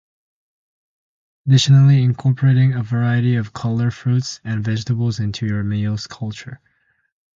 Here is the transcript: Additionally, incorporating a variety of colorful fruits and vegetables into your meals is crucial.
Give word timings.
Additionally, 1.45 2.01
incorporating 2.01 2.73
a 2.73 2.81
variety 2.81 3.35
of 3.35 3.53
colorful 3.53 3.91
fruits 3.91 4.41
and 4.43 4.63
vegetables 4.65 5.19
into 5.19 5.45
your 5.45 5.63
meals 5.63 5.99
is 6.01 6.07
crucial. 6.07 6.53